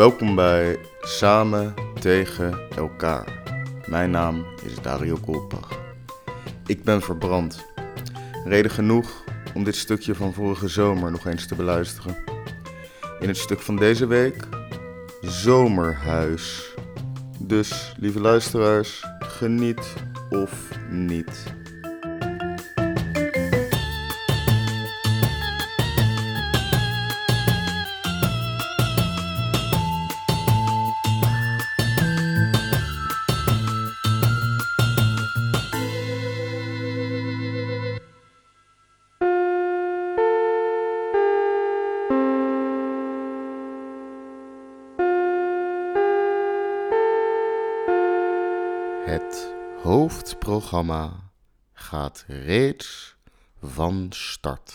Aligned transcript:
Welkom 0.00 0.34
bij 0.34 0.78
Samen 1.00 1.74
tegen 2.00 2.68
elkaar. 2.76 3.42
Mijn 3.86 4.10
naam 4.10 4.46
is 4.64 4.80
Dario 4.82 5.16
Kolpach. 5.16 5.80
Ik 6.66 6.84
ben 6.84 7.02
verbrand. 7.02 7.66
Reden 8.44 8.70
genoeg 8.70 9.24
om 9.54 9.64
dit 9.64 9.76
stukje 9.76 10.14
van 10.14 10.32
vorige 10.32 10.68
zomer 10.68 11.10
nog 11.10 11.26
eens 11.26 11.46
te 11.46 11.54
beluisteren. 11.54 12.16
In 13.18 13.28
het 13.28 13.36
stuk 13.36 13.60
van 13.60 13.76
deze 13.76 14.06
week 14.06 14.48
Zomerhuis. 15.20 16.74
Dus, 17.38 17.94
lieve 17.98 18.20
luisteraars, 18.20 19.04
geniet 19.18 19.94
of 20.30 20.68
niet. 20.90 21.59
Hoofdprogramma 49.90 51.30
gaat 51.72 52.24
reeds 52.26 53.16
van 53.62 54.06
start. 54.10 54.74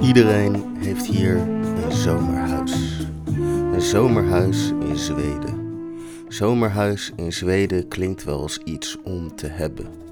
Iedereen 0.00 0.76
heeft 0.76 1.06
hier 1.06 1.36
een 1.36 1.92
zomerhuis. 1.92 2.72
Een 3.72 3.80
zomerhuis 3.80 4.70
in 4.70 4.96
Zweden. 4.96 5.88
Zomerhuis 6.28 7.12
in 7.16 7.32
Zweden 7.32 7.88
klinkt 7.88 8.24
wel 8.24 8.40
als 8.40 8.58
iets 8.58 8.96
om 9.02 9.36
te 9.36 9.46
hebben. 9.46 10.09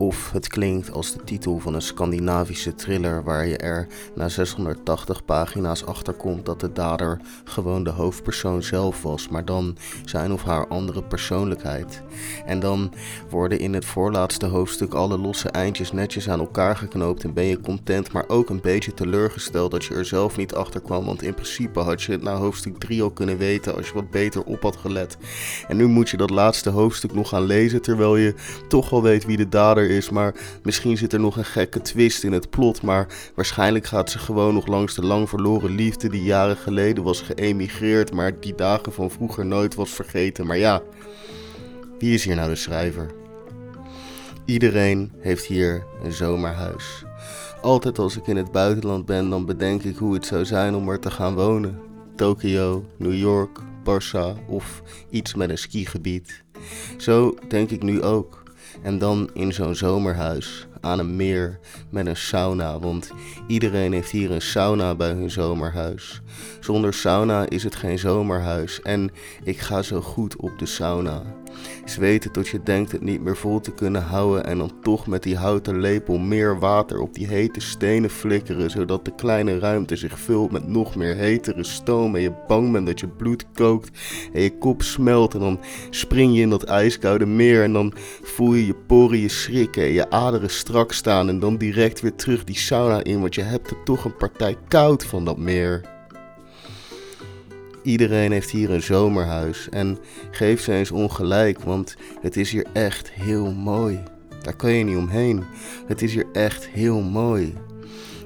Of 0.00 0.30
het 0.32 0.48
klinkt 0.48 0.92
als 0.92 1.12
de 1.12 1.24
titel 1.24 1.58
van 1.58 1.74
een 1.74 1.82
Scandinavische 1.82 2.74
thriller 2.74 3.24
waar 3.24 3.46
je 3.46 3.56
er 3.56 3.86
na 4.14 4.28
680 4.28 5.24
pagina's 5.24 5.84
achter 5.84 6.12
komt 6.12 6.46
dat 6.46 6.60
de 6.60 6.72
dader 6.72 7.20
gewoon 7.44 7.84
de 7.84 7.90
hoofdpersoon 7.90 8.62
zelf 8.62 9.02
was, 9.02 9.28
maar 9.28 9.44
dan 9.44 9.76
zijn 10.04 10.32
of 10.32 10.42
haar 10.42 10.68
andere 10.68 11.02
persoonlijkheid. 11.02 12.02
En 12.46 12.60
dan 12.60 12.92
worden 13.30 13.58
in 13.58 13.74
het 13.74 13.84
voorlaatste 13.84 14.46
hoofdstuk 14.46 14.94
alle 14.94 15.18
losse 15.18 15.48
eindjes 15.48 15.92
netjes 15.92 16.28
aan 16.28 16.40
elkaar 16.40 16.76
geknoopt 16.76 17.24
en 17.24 17.34
ben 17.34 17.44
je 17.44 17.60
content, 17.60 18.12
maar 18.12 18.28
ook 18.28 18.48
een 18.48 18.60
beetje 18.60 18.94
teleurgesteld 18.94 19.70
dat 19.70 19.84
je 19.84 19.94
er 19.94 20.04
zelf 20.04 20.36
niet 20.36 20.54
achter 20.54 20.80
kwam, 20.80 21.04
want 21.04 21.22
in 21.22 21.34
principe 21.34 21.80
had 21.80 22.02
je 22.02 22.12
het 22.12 22.22
na 22.22 22.34
hoofdstuk 22.34 22.78
3 22.78 23.02
al 23.02 23.10
kunnen 23.10 23.38
weten 23.38 23.76
als 23.76 23.86
je 23.86 23.94
wat 23.94 24.10
beter 24.10 24.42
op 24.42 24.62
had 24.62 24.76
gelet. 24.76 25.16
En 25.68 25.76
nu 25.76 25.86
moet 25.86 26.08
je 26.08 26.16
dat 26.16 26.30
laatste 26.30 26.70
hoofdstuk 26.70 27.14
nog 27.14 27.28
gaan 27.28 27.44
lezen 27.44 27.82
terwijl 27.82 28.16
je 28.16 28.34
toch 28.68 28.92
al 28.92 29.02
weet 29.02 29.24
wie 29.24 29.36
de 29.36 29.48
dader 29.48 29.88
is, 29.96 30.10
maar 30.10 30.34
misschien 30.62 30.96
zit 30.96 31.12
er 31.12 31.20
nog 31.20 31.36
een 31.36 31.44
gekke 31.44 31.80
twist 31.80 32.24
in 32.24 32.32
het 32.32 32.50
plot. 32.50 32.82
Maar 32.82 33.06
waarschijnlijk 33.34 33.86
gaat 33.86 34.10
ze 34.10 34.18
gewoon 34.18 34.54
nog 34.54 34.66
langs 34.66 34.94
de 34.94 35.04
lang 35.04 35.28
verloren 35.28 35.70
liefde 35.70 36.08
die 36.08 36.22
jaren 36.22 36.56
geleden 36.56 37.04
was 37.04 37.20
geëmigreerd, 37.20 38.12
maar 38.12 38.40
die 38.40 38.54
dagen 38.54 38.92
van 38.92 39.10
vroeger 39.10 39.46
nooit 39.46 39.74
was 39.74 39.90
vergeten. 39.90 40.46
Maar 40.46 40.58
ja, 40.58 40.82
wie 41.98 42.14
is 42.14 42.24
hier 42.24 42.36
nou 42.36 42.48
de 42.48 42.56
schrijver? 42.56 43.10
Iedereen 44.44 45.12
heeft 45.18 45.44
hier 45.44 45.84
een 46.02 46.12
zomerhuis. 46.12 47.04
Altijd 47.62 47.98
als 47.98 48.16
ik 48.16 48.26
in 48.26 48.36
het 48.36 48.52
buitenland 48.52 49.06
ben, 49.06 49.30
dan 49.30 49.46
bedenk 49.46 49.82
ik 49.82 49.96
hoe 49.96 50.14
het 50.14 50.26
zou 50.26 50.44
zijn 50.44 50.74
om 50.74 50.88
er 50.88 51.00
te 51.00 51.10
gaan 51.10 51.34
wonen. 51.34 51.78
Tokio, 52.16 52.84
New 52.96 53.14
York, 53.14 53.58
Barça 53.84 54.46
of 54.46 54.82
iets 55.10 55.34
met 55.34 55.50
een 55.50 55.58
skigebied. 55.58 56.42
Zo 56.96 57.34
denk 57.48 57.70
ik 57.70 57.82
nu 57.82 58.02
ook. 58.02 58.39
En 58.82 58.98
dan 58.98 59.30
in 59.32 59.52
zo'n 59.52 59.74
zomerhuis 59.74 60.66
aan 60.80 60.98
een 60.98 61.16
meer 61.16 61.58
met 61.90 62.06
een 62.06 62.16
sauna. 62.16 62.78
Want 62.78 63.10
iedereen 63.46 63.92
heeft 63.92 64.10
hier 64.10 64.30
een 64.30 64.42
sauna 64.42 64.94
bij 64.94 65.10
hun 65.10 65.30
zomerhuis. 65.30 66.22
Zonder 66.60 66.94
sauna 66.94 67.48
is 67.48 67.62
het 67.62 67.74
geen 67.74 67.98
zomerhuis. 67.98 68.82
En 68.82 69.10
ik 69.42 69.58
ga 69.58 69.82
zo 69.82 70.00
goed 70.00 70.36
op 70.36 70.58
de 70.58 70.66
sauna. 70.66 71.22
Zweten 71.84 72.32
tot 72.32 72.48
je 72.48 72.62
denkt 72.62 72.92
het 72.92 73.00
niet 73.00 73.20
meer 73.20 73.36
vol 73.36 73.60
te 73.60 73.72
kunnen 73.72 74.02
houden. 74.02 74.44
En 74.44 74.58
dan 74.58 74.72
toch 74.82 75.06
met 75.06 75.22
die 75.22 75.36
houten 75.36 75.80
lepel 75.80 76.18
meer 76.18 76.58
water 76.58 77.00
op 77.00 77.14
die 77.14 77.26
hete 77.26 77.60
stenen 77.60 78.10
flikkeren. 78.10 78.70
Zodat 78.70 79.04
de 79.04 79.14
kleine 79.14 79.58
ruimte 79.58 79.96
zich 79.96 80.18
vult 80.18 80.52
met 80.52 80.68
nog 80.68 80.96
meer 80.96 81.14
hetere 81.14 81.64
stoom. 81.64 82.14
En 82.14 82.22
je 82.22 82.32
bang 82.46 82.72
bent 82.72 82.86
dat 82.86 83.00
je 83.00 83.08
bloed 83.08 83.46
kookt. 83.52 83.98
En 84.32 84.42
je 84.42 84.58
kop 84.58 84.82
smelt. 84.82 85.34
En 85.34 85.40
dan 85.40 85.60
spring 85.90 86.34
je 86.34 86.40
in 86.40 86.50
dat 86.50 86.62
ijskoude 86.64 87.26
meer. 87.26 87.62
En 87.62 87.72
dan 87.72 87.92
voel 88.22 88.54
je 88.54 88.66
je 88.66 88.74
poriën 88.74 89.30
schrikken. 89.30 89.82
En 89.82 89.92
je 89.92 90.10
aderen 90.10 90.50
staan. 90.88 91.28
En 91.28 91.38
dan 91.38 91.56
direct 91.56 92.00
weer 92.00 92.14
terug 92.14 92.44
die 92.44 92.56
sauna 92.56 93.04
in. 93.04 93.20
Want 93.20 93.34
je 93.34 93.42
hebt 93.42 93.70
er 93.70 93.82
toch 93.84 94.04
een 94.04 94.16
partij 94.16 94.56
koud 94.68 95.04
van 95.04 95.24
dat 95.24 95.38
meer. 95.38 95.80
Iedereen 97.82 98.32
heeft 98.32 98.50
hier 98.50 98.70
een 98.70 98.82
zomerhuis 98.82 99.68
en 99.68 99.98
geef 100.30 100.60
ze 100.60 100.72
eens 100.72 100.90
ongelijk, 100.90 101.60
want 101.60 101.96
het 102.20 102.36
is 102.36 102.50
hier 102.50 102.66
echt 102.72 103.10
heel 103.10 103.52
mooi. 103.52 104.02
Daar 104.42 104.56
kan 104.56 104.72
je 104.72 104.84
niet 104.84 104.96
omheen. 104.96 105.44
Het 105.86 106.02
is 106.02 106.14
hier 106.14 106.26
echt 106.32 106.68
heel 106.68 107.00
mooi. 107.00 107.54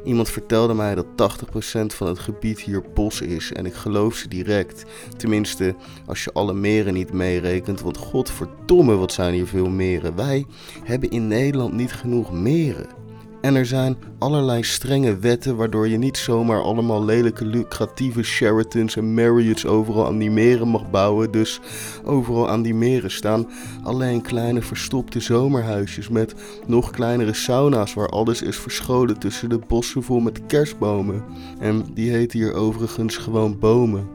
Iemand 0.04 0.30
vertelde 0.30 0.74
mij 0.74 0.94
dat 0.94 1.06
80% 1.06 1.86
van 1.86 2.06
het 2.06 2.18
gebied 2.18 2.60
hier 2.60 2.82
bos 2.94 3.20
is 3.20 3.52
en 3.52 3.66
ik 3.66 3.74
geloof 3.74 4.14
ze 4.14 4.28
direct. 4.28 4.84
Tenminste, 5.16 5.74
als 6.06 6.24
je 6.24 6.32
alle 6.32 6.54
meren 6.54 6.94
niet 6.94 7.12
meerekent, 7.12 7.80
want 7.80 7.96
godverdomme 7.96 8.94
wat 8.94 9.12
zijn 9.12 9.34
hier 9.34 9.46
veel 9.46 9.68
meren. 9.68 10.16
Wij 10.16 10.46
hebben 10.84 11.10
in 11.10 11.28
Nederland 11.28 11.72
niet 11.72 11.92
genoeg 11.92 12.32
meren. 12.32 13.03
En 13.44 13.54
er 13.54 13.66
zijn 13.66 13.96
allerlei 14.18 14.62
strenge 14.62 15.18
wetten 15.18 15.56
waardoor 15.56 15.88
je 15.88 15.96
niet 15.96 16.16
zomaar 16.16 16.62
allemaal 16.62 17.04
lelijke 17.04 17.44
lucratieve 17.44 18.22
Sheratons 18.22 18.96
en 18.96 19.14
Marriotts 19.14 19.66
overal 19.66 20.06
aan 20.06 20.18
die 20.18 20.30
meren 20.30 20.68
mag 20.68 20.90
bouwen. 20.90 21.30
Dus 21.30 21.60
overal 22.04 22.48
aan 22.48 22.62
die 22.62 22.74
meren 22.74 23.10
staan 23.10 23.48
alleen 23.82 24.22
kleine 24.22 24.62
verstopte 24.62 25.20
zomerhuisjes 25.20 26.08
met 26.08 26.34
nog 26.66 26.90
kleinere 26.90 27.34
sauna's 27.34 27.94
waar 27.94 28.08
alles 28.08 28.42
is 28.42 28.56
verscholen 28.56 29.18
tussen 29.18 29.48
de 29.48 29.58
bossen 29.58 30.02
vol 30.02 30.20
met 30.20 30.46
kerstbomen. 30.46 31.24
En 31.60 31.84
die 31.94 32.10
heten 32.10 32.38
hier 32.38 32.54
overigens 32.54 33.16
gewoon 33.16 33.58
bomen. 33.58 34.08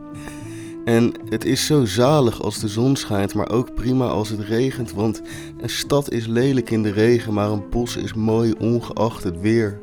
En 0.85 1.13
het 1.29 1.45
is 1.45 1.65
zo 1.65 1.85
zalig 1.85 2.41
als 2.41 2.59
de 2.59 2.67
zon 2.67 2.95
schijnt, 2.95 3.33
maar 3.33 3.49
ook 3.49 3.75
prima 3.75 4.07
als 4.07 4.29
het 4.29 4.39
regent, 4.39 4.91
want 4.91 5.21
een 5.57 5.69
stad 5.69 6.11
is 6.11 6.27
lelijk 6.27 6.69
in 6.69 6.83
de 6.83 6.91
regen, 6.91 7.33
maar 7.33 7.49
een 7.49 7.69
bos 7.69 7.95
is 7.95 8.13
mooi 8.13 8.53
ongeacht 8.59 9.23
het 9.23 9.41
weer. 9.41 9.79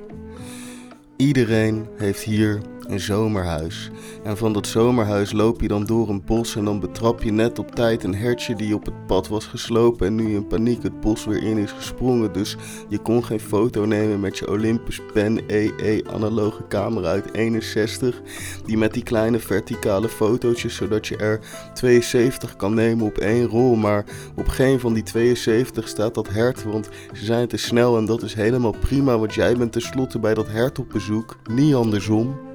Iedereen 1.17 1.87
heeft 1.97 2.23
hier 2.23 2.61
een 2.89 3.01
zomerhuis. 3.01 3.91
En 4.23 4.37
van 4.37 4.53
dat 4.53 4.67
zomerhuis 4.67 5.33
loop 5.33 5.61
je 5.61 5.69
dan 5.69 5.85
door 5.85 6.09
een 6.09 6.25
bos 6.25 6.57
en 6.57 6.65
dan 6.65 6.81
betrap 6.81 7.23
je 7.23 7.33
net 7.33 7.59
op 7.59 7.75
tijd 7.75 8.05
een 8.05 8.15
hertje 8.15 8.55
die 8.55 8.75
op 8.75 8.85
het 8.85 9.07
pad 9.07 9.29
was 9.29 9.47
geslopen 9.47 10.07
en 10.07 10.15
nu 10.15 10.35
in 10.35 10.47
paniek 10.47 10.83
het 10.83 11.01
bos 11.01 11.25
weer 11.25 11.43
in 11.43 11.59
is 11.59 11.73
gesprongen. 11.73 12.33
Dus 12.33 12.57
je 12.89 12.99
kon 12.99 13.25
geen 13.25 13.41
foto 13.41 13.85
nemen 13.85 14.21
met 14.21 14.39
je 14.39 14.51
Olympus 14.51 15.01
Pen 15.13 15.41
EE 15.47 16.03
analoge 16.13 16.63
camera 16.69 17.09
uit 17.09 17.35
61, 17.35 18.21
die 18.65 18.77
met 18.77 18.93
die 18.95 19.03
kleine 19.03 19.39
verticale 19.39 20.09
fotootjes, 20.09 20.75
zodat 20.75 21.07
je 21.07 21.17
er 21.17 21.41
72 21.75 22.57
kan 22.57 22.75
nemen 22.75 23.07
op 23.07 23.19
één 23.19 23.47
rol. 23.47 23.75
Maar 23.75 24.05
op 24.37 24.49
geen 24.49 24.81
van 24.81 24.93
die 24.93 25.03
72 25.03 25.89
staat 25.89 26.15
dat 26.15 26.29
hert, 26.29 26.65
want 26.65 26.89
ze 27.13 27.25
zijn 27.25 27.49
te 27.49 27.57
snel 27.57 27.97
en 27.97 28.05
dat 28.05 28.23
is 28.23 28.35
helemaal 28.35 28.75
prima, 28.81 29.19
want 29.19 29.35
jij 29.35 29.57
bent 29.57 29.73
tenslotte 29.73 30.19
bij 30.19 30.35
dat 30.35 30.49
hert 30.49 30.79
op 30.79 30.89
bezoek, 30.89 31.37
niet 31.51 31.75
andersom. 31.75 32.55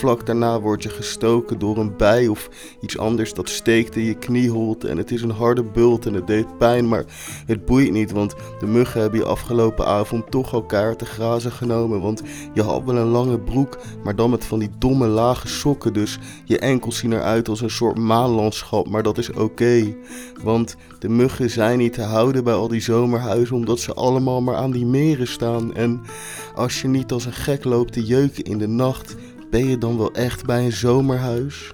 Vlak 0.00 0.26
daarna 0.26 0.60
word 0.60 0.82
je 0.82 0.88
gestoken 0.88 1.58
door 1.58 1.78
een 1.78 1.96
bij 1.96 2.28
of 2.28 2.48
iets 2.80 2.98
anders 2.98 3.34
dat 3.34 3.48
steekt 3.48 3.96
in 3.96 4.04
je 4.04 4.14
knieholte. 4.14 4.88
En 4.88 4.96
het 4.96 5.10
is 5.10 5.22
een 5.22 5.30
harde 5.30 5.62
bult 5.62 6.06
en 6.06 6.14
het 6.14 6.26
deed 6.26 6.58
pijn, 6.58 6.88
maar 6.88 7.04
het 7.46 7.64
boeit 7.64 7.92
niet. 7.92 8.10
Want 8.10 8.34
de 8.60 8.66
muggen 8.66 9.00
hebben 9.00 9.20
je 9.20 9.26
afgelopen 9.26 9.86
avond 9.86 10.30
toch 10.30 10.52
elkaar 10.52 10.96
te 10.96 11.04
grazen 11.04 11.52
genomen. 11.52 12.00
Want 12.00 12.22
je 12.54 12.62
had 12.62 12.84
wel 12.84 12.96
een 12.96 13.06
lange 13.06 13.40
broek, 13.40 13.78
maar 14.04 14.16
dan 14.16 14.30
met 14.30 14.44
van 14.44 14.58
die 14.58 14.70
domme 14.78 15.06
lage 15.06 15.48
sokken. 15.48 15.92
Dus 15.92 16.18
je 16.44 16.58
enkels 16.58 16.96
zien 16.96 17.12
eruit 17.12 17.48
als 17.48 17.60
een 17.60 17.70
soort 17.70 17.98
maanlandschap, 17.98 18.88
maar 18.88 19.02
dat 19.02 19.18
is 19.18 19.30
oké. 19.30 19.96
Want 20.42 20.76
de 20.98 21.08
muggen 21.08 21.50
zijn 21.50 21.78
niet 21.78 21.92
te 21.92 22.02
houden 22.02 22.44
bij 22.44 22.54
al 22.54 22.68
die 22.68 22.80
zomerhuizen, 22.80 23.56
omdat 23.56 23.80
ze 23.80 23.94
allemaal 23.94 24.40
maar 24.40 24.56
aan 24.56 24.70
die 24.70 24.86
meren 24.86 25.28
staan. 25.28 25.74
En 25.74 26.00
als 26.54 26.82
je 26.82 26.88
niet 26.88 27.12
als 27.12 27.24
een 27.24 27.32
gek 27.32 27.64
loopt 27.64 27.92
te 27.92 28.04
jeuken 28.04 28.44
in 28.44 28.58
de 28.58 28.68
nacht 28.68 29.16
ben 29.50 29.66
je 29.66 29.78
dan 29.78 29.98
wel 29.98 30.12
echt 30.12 30.46
bij 30.46 30.64
een 30.64 30.72
zomerhuis? 30.72 31.72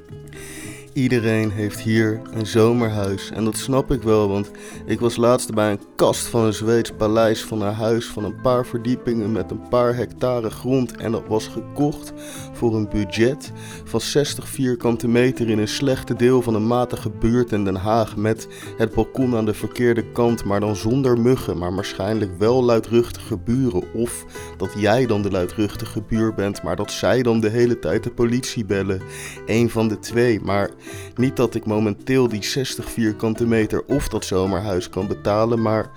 Iedereen 0.97 1.51
heeft 1.51 1.81
hier 1.81 2.21
een 2.31 2.47
zomerhuis. 2.47 3.31
En 3.31 3.45
dat 3.45 3.57
snap 3.57 3.91
ik 3.91 4.03
wel, 4.03 4.29
want 4.29 4.51
ik 4.87 5.01
was 5.01 5.17
laatst 5.17 5.55
bij 5.55 5.71
een 5.71 5.81
kast 5.97 6.27
van 6.27 6.45
een 6.45 6.53
Zweeds 6.53 6.93
paleis 6.97 7.45
van 7.45 7.63
een 7.63 7.75
huis 7.75 8.07
van 8.07 8.25
een 8.25 8.41
paar 8.41 8.67
verdiepingen 8.67 9.33
met 9.33 9.51
een 9.51 9.69
paar 9.69 9.97
hectare 9.97 10.51
grond. 10.51 10.97
En 10.97 11.13
dat 11.13 11.23
was 11.27 11.47
gekocht 11.47 12.13
voor 12.53 12.75
een 12.75 12.89
budget 12.89 13.53
van 13.85 14.01
60 14.01 14.49
vierkante 14.49 15.09
meter 15.09 15.51
in 15.51 15.59
een 15.59 15.69
slechte 15.69 16.15
deel 16.15 16.43
van 16.43 16.55
een 16.55 16.67
matige 16.67 17.11
buurt 17.11 17.53
in 17.53 17.65
Den 17.65 17.75
Haag. 17.75 18.17
Met 18.17 18.49
het 18.77 18.95
balkon 18.95 19.37
aan 19.37 19.47
de 19.47 19.55
verkeerde 19.55 20.13
kant, 20.13 20.45
maar 20.45 20.61
dan 20.61 20.77
zonder 20.77 21.21
muggen, 21.21 21.59
maar 21.59 21.75
waarschijnlijk 21.75 22.39
wel 22.39 22.65
luidruchtige 22.65 23.39
buren. 23.39 23.93
Of 23.93 24.25
dat 24.57 24.73
jij 24.77 25.07
dan 25.07 25.23
de 25.23 25.31
luidruchtige 25.31 26.03
buur 26.03 26.35
bent, 26.35 26.63
maar 26.63 26.77
dat 26.77 26.91
zij 26.91 27.23
dan 27.23 27.41
de 27.41 27.51
hele 27.51 27.79
tijd 27.79 28.03
de 28.03 28.11
politie 28.11 28.65
bellen. 28.65 29.03
Eén 29.47 29.71
van 29.71 29.89
de 29.89 29.99
twee, 29.99 30.41
maar 30.41 30.71
niet 31.17 31.37
dat 31.37 31.55
ik 31.55 31.67
momenteel 31.67 32.29
die 32.29 32.45
60 32.45 32.91
vierkante 32.91 33.47
meter 33.47 33.85
of 33.87 34.09
dat 34.09 34.25
zomerhuis 34.25 34.89
kan 34.89 35.07
betalen, 35.07 35.63
maar 35.63 35.91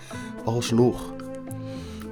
alsnog. 0.46 1.14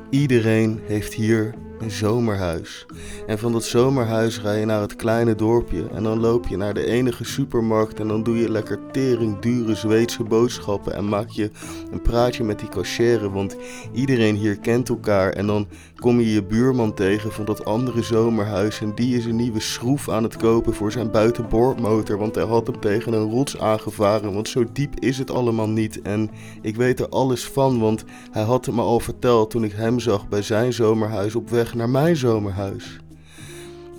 Iedereen 0.09 0.81
heeft 0.85 1.13
hier 1.13 1.53
een 1.79 1.91
zomerhuis. 1.91 2.85
En 3.27 3.39
van 3.39 3.51
dat 3.51 3.63
zomerhuis 3.63 4.37
ga 4.37 4.51
je 4.51 4.65
naar 4.65 4.81
het 4.81 4.95
kleine 4.95 5.35
dorpje 5.35 5.87
en 5.87 6.03
dan 6.03 6.19
loop 6.19 6.47
je 6.47 6.57
naar 6.57 6.73
de 6.73 6.85
enige 6.85 7.23
supermarkt 7.23 7.99
en 7.99 8.07
dan 8.07 8.23
doe 8.23 8.37
je 8.37 8.51
lekker 8.51 8.79
tering 8.91 9.39
dure 9.39 9.75
Zweedse 9.75 10.23
boodschappen 10.23 10.93
en 10.93 11.09
maak 11.09 11.29
je 11.29 11.51
een 11.91 12.01
praatje 12.01 12.43
met 12.43 12.59
die 12.59 12.69
cashier, 12.69 13.31
want 13.31 13.55
iedereen 13.93 14.35
hier 14.35 14.59
kent 14.59 14.89
elkaar 14.89 15.31
en 15.31 15.47
dan 15.47 15.67
kom 15.95 16.19
je 16.19 16.33
je 16.33 16.43
buurman 16.43 16.93
tegen 16.93 17.31
van 17.31 17.45
dat 17.45 17.65
andere 17.65 18.01
zomerhuis 18.01 18.81
en 18.81 18.95
die 18.95 19.17
is 19.17 19.25
een 19.25 19.35
nieuwe 19.35 19.59
schroef 19.59 20.09
aan 20.09 20.23
het 20.23 20.37
kopen 20.37 20.73
voor 20.73 20.91
zijn 20.91 21.11
buitenboordmotor, 21.11 22.17
want 22.17 22.35
hij 22.35 22.43
had 22.43 22.67
hem 22.67 22.79
tegen 22.79 23.13
een 23.13 23.29
rots 23.29 23.59
aangevaren, 23.59 24.33
want 24.33 24.49
zo 24.49 24.63
diep 24.73 24.99
is 24.99 25.17
het 25.17 25.31
allemaal 25.31 25.69
niet 25.69 26.01
en 26.01 26.29
ik 26.61 26.75
weet 26.75 26.99
er 26.99 27.09
alles 27.09 27.45
van, 27.45 27.79
want 27.79 28.03
hij 28.31 28.43
had 28.43 28.65
het 28.65 28.75
me 28.75 28.81
al 28.81 28.99
verteld 28.99 29.49
toen 29.49 29.63
ik 29.63 29.71
hem 29.71 29.99
zag 29.99 30.27
bij 30.27 30.41
zijn 30.41 30.73
zomerhuis 30.73 31.35
op 31.35 31.49
naar 31.75 31.89
mijn 31.89 32.15
zomerhuis. 32.15 32.97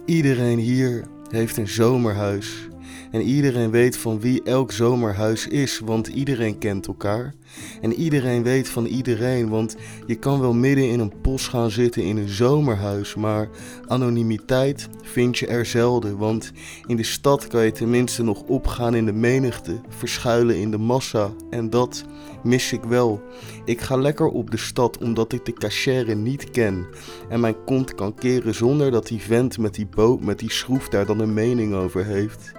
Iedereen 0.05 0.59
hier 0.59 1.05
heeft 1.31 1.57
een 1.57 1.69
zomerhuis. 1.69 2.69
En 3.11 3.23
iedereen 3.23 3.71
weet 3.71 3.97
van 3.97 4.21
wie 4.21 4.43
elk 4.43 4.73
zomerhuis 4.73 5.47
is, 5.47 5.79
want 5.79 6.07
iedereen 6.07 6.59
kent 6.59 6.87
elkaar. 6.87 7.35
En 7.81 7.95
iedereen 7.95 8.43
weet 8.43 8.69
van 8.69 8.87
iedereen, 8.87 9.49
want 9.49 9.77
je 10.07 10.15
kan 10.15 10.41
wel 10.41 10.55
midden 10.55 10.91
in 10.91 11.01
een 11.01 11.13
bos 11.23 11.47
gaan 11.47 11.71
zitten 11.71 12.03
in 12.03 12.17
een 12.17 12.29
zomerhuis, 12.29 13.15
maar 13.15 13.49
anonimiteit 13.87 14.89
vind 15.03 15.39
je 15.39 15.47
er 15.47 15.67
zelden. 15.67 16.17
Want 16.17 16.53
in 16.87 16.97
de 16.97 17.03
stad 17.03 17.47
kan 17.47 17.65
je 17.65 17.73
tenminste 17.73 18.23
nog 18.23 18.43
opgaan 18.43 18.95
in 18.95 19.07
de 19.07 19.13
menigte, 19.13 19.81
verschuilen 19.89 20.57
in 20.57 20.71
de 20.71 20.79
massa. 20.79 21.31
En 21.51 21.71
dat 21.71 22.05
mis 22.49 22.73
ik 22.73 22.85
wel. 22.85 23.23
Ik 23.65 23.81
ga 23.81 23.97
lekker 23.97 24.27
op 24.27 24.51
de 24.51 24.57
stad 24.57 24.99
omdat 24.99 25.33
ik 25.33 25.45
de 25.45 25.53
cachère 25.53 26.15
niet 26.15 26.51
ken. 26.51 26.87
En 27.29 27.41
mijn 27.41 27.65
kont 27.65 27.95
kan 27.95 28.15
keren 28.15 28.55
zonder 28.55 28.91
dat 28.91 29.07
die 29.07 29.23
vent 29.23 29.59
met 29.59 29.75
die 29.75 29.87
boot, 29.87 30.21
met 30.21 30.39
die 30.39 30.53
schroef 30.53 30.89
daar 30.89 31.07
dan 31.07 31.21
een 31.21 31.35
mening 31.35 31.75
over 31.75 32.05
heeft. 32.05 32.53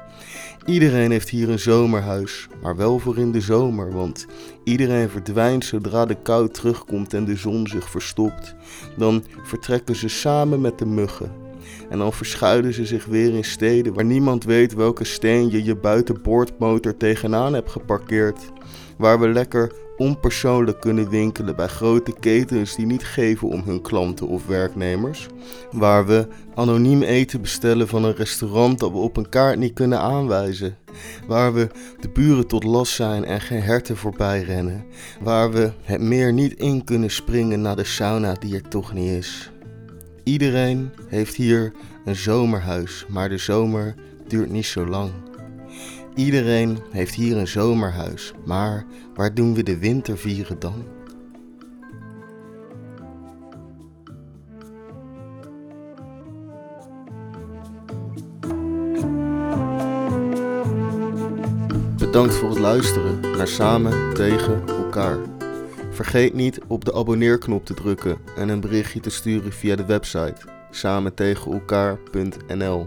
Iedereen 0.66 1.12
heeft 1.12 1.30
hier 1.30 1.50
een 1.50 1.60
zomerhuis, 1.60 2.48
maar 2.62 2.76
wel 2.76 3.00
voor 3.00 3.18
in 3.18 3.32
de 3.32 3.42
zomer, 3.42 3.92
want 3.92 4.26
iedereen 4.64 5.10
verdwijnt 5.10 5.66
zodra 5.66 6.06
de 6.06 6.22
kou 6.22 6.50
terugkomt 6.50 7.14
en 7.14 7.26
de 7.26 7.36
zon 7.36 7.68
zich 7.68 7.90
verstopt. 7.90 8.56
Dan 8.98 9.24
vertrekken 9.44 9.96
ze 9.96 10.08
samen 10.08 10.62
met 10.62 10.80
de 10.80 10.86
muggen. 10.86 11.32
En 11.90 11.98
dan 11.98 12.14
verschuilen 12.14 12.74
ze 12.74 12.86
zich 12.86 13.06
weer 13.06 13.34
in 13.34 13.44
steden 13.44 13.94
waar 13.94 14.06
niemand 14.06 14.44
weet 14.44 14.74
welke 14.74 15.04
steen 15.04 15.50
je 15.50 15.64
je 15.64 15.76
buitenboordmotor 15.76 16.98
tegenaan 16.98 17.54
hebt 17.54 17.72
geparkeerd. 17.72 18.52
Waar 19.00 19.20
we 19.20 19.28
lekker 19.28 19.72
onpersoonlijk 19.98 20.80
kunnen 20.80 21.10
winkelen 21.10 21.56
bij 21.56 21.68
grote 21.68 22.14
ketens 22.20 22.76
die 22.76 22.86
niet 22.86 23.04
geven 23.04 23.48
om 23.48 23.62
hun 23.66 23.82
klanten 23.82 24.28
of 24.28 24.48
werknemers. 24.48 25.28
Waar 25.72 26.06
we 26.06 26.28
anoniem 26.56 27.02
eten 27.02 27.42
bestellen 27.42 27.88
van 27.88 28.04
een 28.04 28.16
restaurant 28.16 28.80
dat 28.80 28.92
we 28.92 28.98
op 28.98 29.18
een 29.18 29.30
kaart 29.30 29.58
niet 29.58 29.74
kunnen 29.74 30.00
aanwijzen. 30.00 30.78
Waar 31.28 31.54
we 31.54 31.68
de 32.00 32.10
buren 32.10 32.48
tot 32.48 32.64
last 32.64 32.94
zijn 32.94 33.26
en 33.26 33.42
geen 33.42 33.62
herten 33.62 33.98
voorbij 33.98 34.42
rennen. 34.42 34.86
Waar 35.22 35.52
we 35.52 35.72
het 35.84 36.02
meer 36.02 36.34
niet 36.34 36.54
in 36.54 36.84
kunnen 36.84 37.12
springen 37.12 37.62
naar 37.62 37.76
de 37.76 37.84
sauna 37.84 38.34
die 38.34 38.56
er 38.56 38.68
toch 38.68 38.94
niet 38.94 39.12
is. 39.12 39.52
Iedereen 40.24 40.92
heeft 41.08 41.36
hier 41.36 41.74
een 42.06 42.16
zomerhuis, 42.16 43.06
maar 43.08 43.30
de 43.30 43.38
zomer 43.38 43.96
duurt 44.28 44.50
niet 44.50 44.66
zo 44.66 44.86
lang. 44.86 45.12
Iedereen 46.16 46.78
heeft 46.92 47.16
hier 47.16 47.38
een 47.38 47.48
zomerhuis, 47.48 48.34
maar 48.46 48.86
waar 49.14 49.34
doen 49.34 49.54
we 49.54 49.64
de 49.64 49.78
winter 49.78 50.18
vieren 50.18 50.60
dan? 50.60 50.84
Bedankt 61.98 62.36
voor 62.36 62.50
het 62.50 62.60
luisteren 62.60 63.20
naar 63.20 63.48
Samen 63.48 64.14
tegen 64.14 64.68
elkaar. 64.68 65.18
Vergeet 65.92 66.34
niet 66.34 66.60
op 66.68 66.86
de 66.86 66.94
abonneerknop 66.94 67.66
te 67.66 67.74
drukken 67.74 68.18
en 68.36 68.50
een 68.50 68.60
berichtje 68.60 69.00
te 69.00 69.10
sturen 69.10 69.52
via 69.52 69.76
de 69.76 69.86
website 69.86 70.36
samentegenelkaar.nl. 70.72 72.86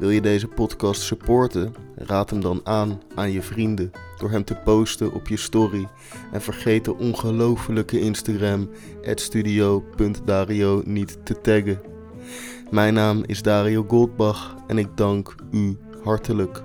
Wil 0.00 0.10
je 0.10 0.20
deze 0.20 0.46
podcast 0.46 1.00
supporten? 1.00 1.74
Raad 1.94 2.30
hem 2.30 2.40
dan 2.40 2.60
aan 2.64 3.00
aan 3.14 3.32
je 3.32 3.42
vrienden 3.42 3.90
door 4.18 4.30
hem 4.30 4.44
te 4.44 4.54
posten 4.54 5.12
op 5.12 5.28
je 5.28 5.36
story. 5.36 5.88
En 6.32 6.40
vergeet 6.40 6.84
de 6.84 6.96
ongelofelijke 6.96 8.00
Instagram 8.00 8.68
studio.dario 9.14 10.82
niet 10.84 11.18
te 11.24 11.40
taggen. 11.40 11.80
Mijn 12.70 12.94
naam 12.94 13.22
is 13.26 13.42
Dario 13.42 13.84
Goldbach 13.88 14.56
en 14.66 14.78
ik 14.78 14.88
dank 14.94 15.34
u 15.50 15.76
hartelijk 16.04 16.62